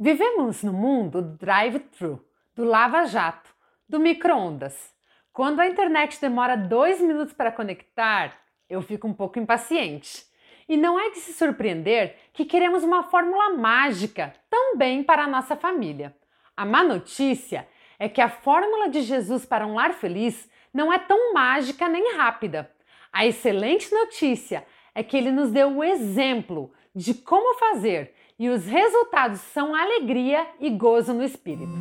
[0.00, 3.52] Vivemos no mundo do drive-thru, do lava-jato,
[3.88, 4.94] do micro-ondas.
[5.32, 8.38] Quando a internet demora dois minutos para conectar,
[8.70, 10.24] eu fico um pouco impaciente.
[10.68, 15.56] E não é de se surpreender que queremos uma fórmula mágica também para a nossa
[15.56, 16.14] família.
[16.56, 17.66] A má notícia
[17.98, 22.14] é que a fórmula de Jesus para um lar feliz não é tão mágica nem
[22.14, 22.70] rápida.
[23.12, 28.66] A excelente notícia é que ele nos deu o exemplo de como fazer e os
[28.66, 31.72] resultados são alegria e gozo no espírito.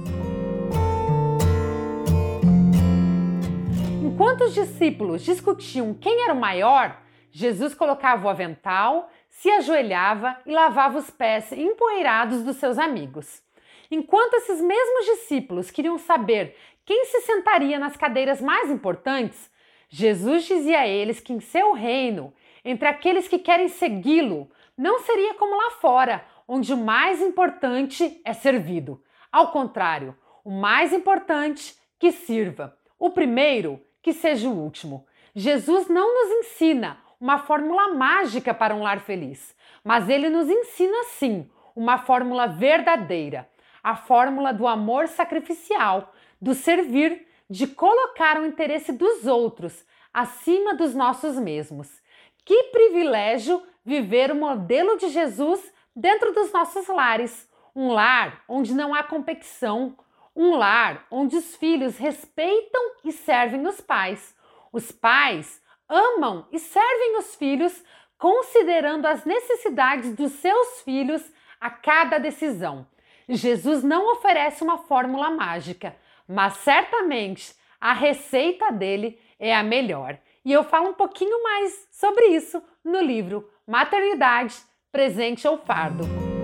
[4.03, 6.99] Enquanto os discípulos discutiam quem era o maior,
[7.31, 13.43] Jesus colocava o avental, se ajoelhava e lavava os pés empoeirados dos seus amigos.
[13.91, 19.51] Enquanto esses mesmos discípulos queriam saber quem se sentaria nas cadeiras mais importantes,
[19.89, 22.33] Jesus dizia a eles que em seu reino,
[22.65, 28.33] entre aqueles que querem segui-lo, não seria como lá fora, onde o mais importante é
[28.33, 29.03] servido.
[29.31, 32.77] Ao contrário, o mais importante que sirva.
[32.97, 35.05] O primeiro que seja o último.
[35.35, 41.03] Jesus não nos ensina uma fórmula mágica para um lar feliz, mas ele nos ensina
[41.05, 43.49] sim uma fórmula verdadeira,
[43.83, 50.95] a fórmula do amor sacrificial, do servir, de colocar o interesse dos outros acima dos
[50.95, 52.01] nossos mesmos.
[52.43, 55.61] Que privilégio viver o modelo de Jesus
[55.97, 57.49] dentro dos nossos lares.
[57.75, 59.97] Um lar onde não há competição,
[60.35, 64.35] um lar onde os filhos respeitam e servem os pais.
[64.71, 67.83] Os pais amam e servem os filhos,
[68.17, 71.23] considerando as necessidades dos seus filhos
[71.59, 72.87] a cada decisão.
[73.27, 75.95] Jesus não oferece uma fórmula mágica,
[76.27, 80.17] mas certamente a receita dele é a melhor.
[80.45, 84.55] E eu falo um pouquinho mais sobre isso no livro Maternidade
[84.97, 86.36] presente ou fardo.